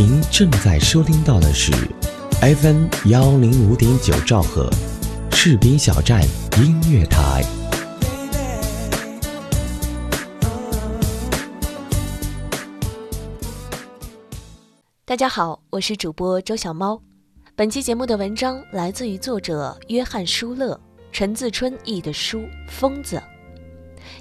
[0.00, 1.72] 您正在收听到的是
[2.40, 4.70] FM 幺零五点九兆赫，
[5.32, 6.22] 士兵小站
[6.56, 7.42] 音乐台。
[15.04, 17.02] 大家好，我是主播周小猫。
[17.56, 20.80] 本期节目的文章来自于作者约翰·舒勒，
[21.10, 22.38] 陈自春译的书
[22.68, 23.16] 《疯子》，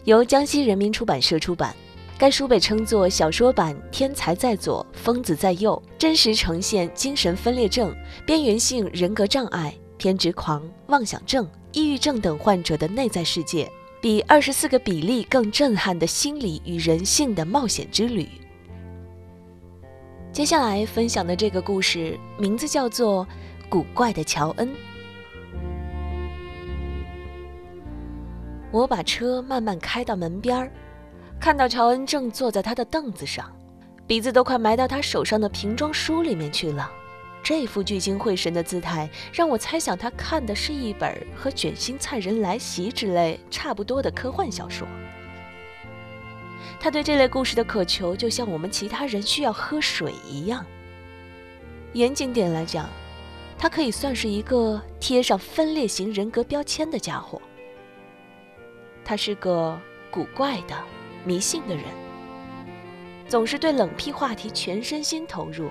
[0.05, 1.75] 由江西人民出版社出版。
[2.19, 18.27] 该书被称作小说版《天才在左，疯子在右》，真实呈现精神分裂症、边缘性人格障碍、偏执狂、妄想症、抑郁症等患者的内在世界，比二十四个比例更震撼的心理与人性的冒险之旅。
[20.31, 23.23] 接下来分享的这个故事名字叫做
[23.69, 24.67] 《古怪的乔恩》。
[28.71, 30.71] 我把车慢慢开到门边儿。
[31.47, 33.49] 看到乔恩正坐在他的凳子上，
[34.05, 36.91] 鼻子都快埋到他手上的瓶装书里面去了。
[37.41, 44.85] 这副聚精会神的姿态，让我猜想他看的是一本和《卷心菜人来袭》之类差不多的科幻小说。
[46.81, 50.65] 他对这类故事的渴求，就像我们其他人需要喝水一样。
[51.93, 52.89] 严谨点来讲，
[53.57, 57.41] 他可以算是一个贴上分裂型人格标签的家伙。
[59.05, 59.79] 他是个
[60.11, 60.75] 古怪的。
[61.27, 61.83] 迷信的人
[63.27, 65.69] 总是对冷僻话题全身心投入，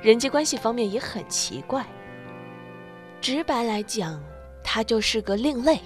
[0.00, 1.84] 人际关系方面也很奇怪。
[3.20, 4.22] 直白来讲，
[4.62, 5.80] 他就是个另类。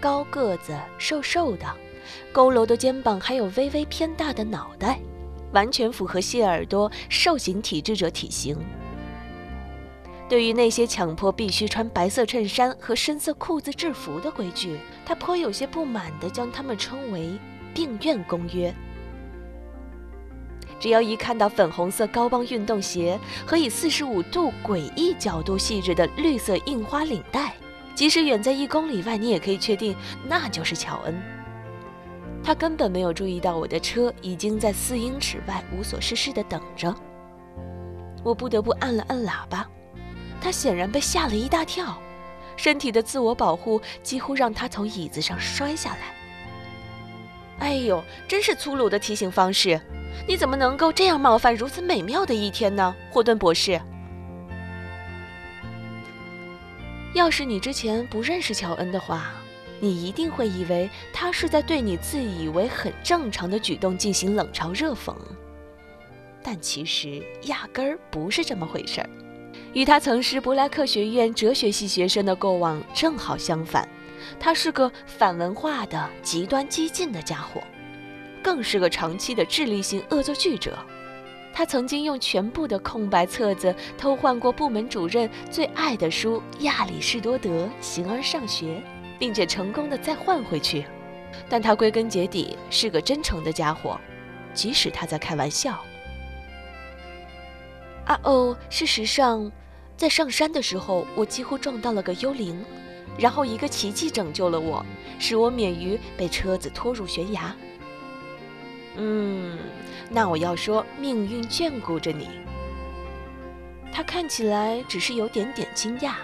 [0.00, 1.66] 高个子、瘦瘦的，
[2.34, 4.98] 佝偻的肩膀，还有微微偏大的脑袋，
[5.52, 8.58] 完全符合谢耳朵瘦型体质者体型。
[10.28, 17.38] 对于那些强迫必须穿白色衬衫和深色裤子制服的规矩，他颇有些不满地将他们称为。
[17.74, 18.74] 病院公约。
[20.78, 27.54] 只要一看到粉红色高帮运动鞋和以四十五度诡异角度细致的绿色印花领带，
[27.94, 29.94] 即使远在一公里外，你也可以确定
[30.26, 31.22] 那就是乔恩。
[32.42, 36.94] 他根本没有注意到我的车已经在四英尺外无所事事地等着。
[38.24, 39.68] 我不得不按了按喇叭。
[40.40, 41.98] 他显然被吓了一大跳，
[42.56, 46.19] 身体的自我保护几乎让他从椅子上摔下来。
[47.60, 49.80] 哎呦，真是粗鲁的提醒方式！
[50.26, 53.80] 你怎么能够这样冒犯如此美妙的一天呢，霍顿博士？
[57.14, 59.32] 要是你之前不认识乔恩的话，
[59.78, 65.14] 你一定会以为他是在对你自以为很正常的举动进行冷嘲热讽，
[66.42, 69.10] 但其实压根儿不是这么回事儿。
[69.72, 73.88] 与他曾是布莱克学院哲学系学生的过往正好相反。
[74.38, 77.62] 他是个反文化的极端激进的家伙，
[78.42, 80.78] 更是个长期的智力性恶作剧者。
[81.52, 88.76] 他曾经用全部的空白册子偷换过部门主任最爱的书《亚里士多德形而上学》，
[89.18, 90.86] 并且成功的再换回去。
[91.48, 93.98] 但他归根结底是个真诚的家伙，
[94.54, 95.72] 即使他在开玩笑。
[98.06, 99.50] 啊哦，事实上，
[99.96, 102.64] 在上山的时候，我几乎撞到了个幽灵。
[103.18, 104.84] 然后一个奇迹拯救了我，
[105.18, 107.54] 使我免于被车子拖入悬崖。
[108.96, 109.58] 嗯，
[110.10, 112.28] 那我要说命运眷顾着你。
[113.92, 116.14] 他看起来只是有点点惊讶，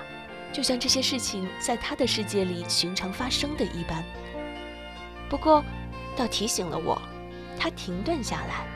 [0.52, 4.04] 就像这些事情在他的世界里寻常发生的一般。
[5.28, 5.64] 不过，
[6.16, 7.00] 倒提醒了我，
[7.58, 8.66] 他停顿下来，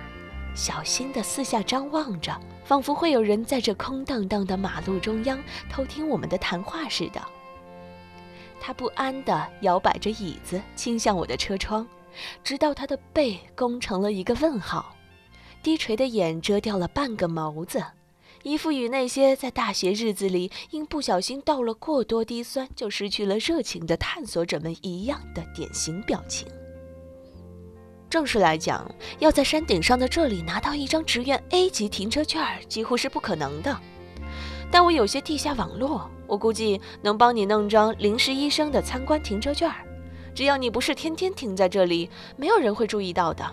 [0.54, 5.38] 小心地四下张望着，仿佛会有人在这空荡荡的马路中央
[5.70, 7.22] 偷听我们的谈话似的。
[8.60, 11.86] 他不安地摇摆着椅子，倾向我的车窗，
[12.44, 14.94] 直到他的背弓成了一个问号，
[15.62, 17.82] 低垂的眼遮掉了半个眸子，
[18.42, 26.46] 一副与那些在大学日子里因不小心倒了过多滴酸就失去了热情的探索者们一样的典型表情。
[28.08, 33.80] 正式来讲，要在山顶上的这里拿到一张职员 A 级停车券，几乎是不可能的。
[34.70, 39.70] 但我有些地下网络，我估计能帮你弄张临时医生的参观停车券
[40.34, 43.44] 只要你不是天天停在这里，没有人会注意到的。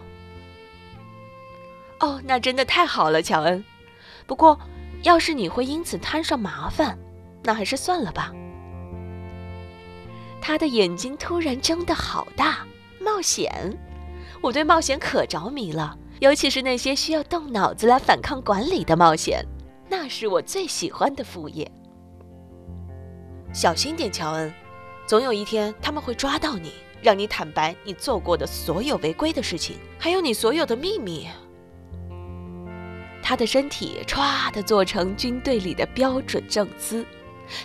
[1.99, 3.65] 哦，那真的太好了，乔恩。
[4.27, 4.59] 不过，
[5.01, 6.97] 要是你会因此摊上麻烦，
[7.43, 8.31] 那还是算了吧。
[10.39, 12.59] 他的眼睛突然睁得好大，
[13.01, 13.75] 冒险！
[14.39, 19.43] 我对冒险可着迷了，尤其是那些需要动脑子来反抗管理的冒险。
[19.89, 21.69] 那是我最喜欢的副业。
[23.53, 24.53] 小心点，乔恩，
[25.07, 31.27] 总有一天他们会抓到你，让你坦白你做过的所有违规的事情，还有你所有的秘密。
[33.23, 37.05] 他的身体歘的做成军队里的标准正姿，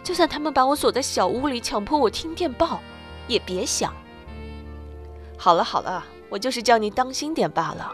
[0.02, 2.80] 就算他们把我锁在小屋里，强迫我听电报，
[3.28, 3.94] 也别想。
[5.36, 7.92] 好了好了，我就是叫你当心点罢了。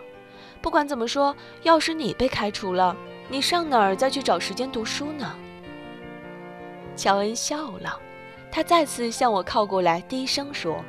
[0.63, 2.97] 不管怎么说，要是你被开除了，
[3.31, 5.37] 你上哪儿再去找时间读书呢？
[6.97, 8.01] 乔恩笑了，
[8.51, 10.83] 他再次向我靠过来，低声说：“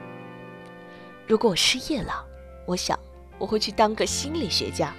[1.27, 2.25] 如果我失业了，
[2.65, 2.97] 我想
[3.37, 4.93] 我会去当个心理学家。”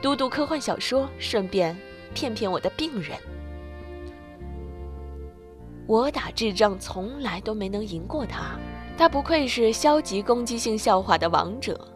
[0.00, 1.76] 读读科幻小说，顺便
[2.14, 3.18] 骗骗我的病人。
[5.88, 8.56] 我打智障从来都没能赢过他，
[8.96, 11.88] 他不愧是消极攻击性笑话的王者。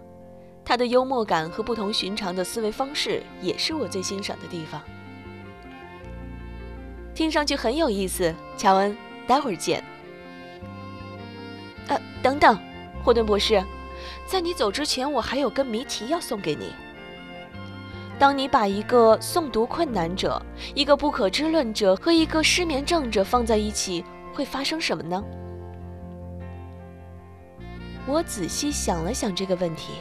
[0.69, 4.79] 他的幽默感和不同寻常的思维方式也是我最欣赏的地方。
[7.15, 8.95] 听上去很有意思，乔恩，
[9.27, 9.83] 待会儿见。
[11.87, 12.59] 呃，等等，
[13.03, 13.65] 霍顿博士，
[14.27, 16.75] 在你走之前，我还有个谜题要送给你。
[18.19, 20.39] 当你把一个诵读困难者、
[20.75, 24.05] 一个不可知论者和一个失眠症者放在一起，
[24.35, 25.25] 会发生什么呢？
[28.07, 29.95] 我仔细想了想这个问题，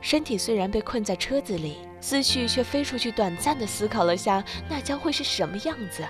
[0.00, 6.04] 身体虽然被困在车子里，思绪却飞出去，短暂的思考了下那将会是什么样子。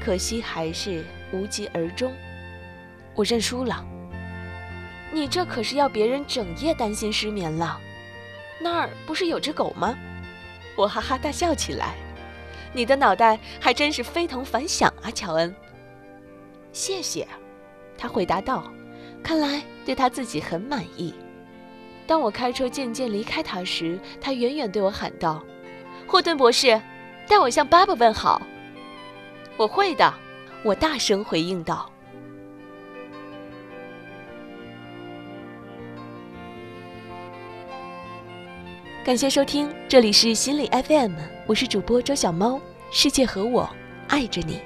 [0.00, 2.12] 可惜还是无疾而终。
[3.14, 3.84] 我认输了。
[5.12, 7.80] 你这可是要别人整夜担心失眠了。
[8.60, 9.96] 那儿不是有只狗吗？
[10.76, 11.94] 我哈哈大笑起来。
[12.72, 15.54] 你的脑袋还真是非同凡响啊，乔恩。
[16.72, 17.26] 谢谢，
[17.96, 18.64] 他回答道。
[19.22, 21.14] 看来对他自己很满意。
[22.06, 25.44] 当我开车渐渐离开他时，他远远对我喊道
[26.06, 26.80] ：“霍顿博士，
[27.26, 28.40] 代我向爸爸问好。”
[29.58, 30.14] 我会的，
[30.62, 31.90] 我大声回应道。
[39.04, 41.14] 感谢收听，这里是心理 FM，
[41.46, 42.60] 我是主播周小猫，
[42.90, 43.68] 世界和我
[44.08, 44.60] 爱着你。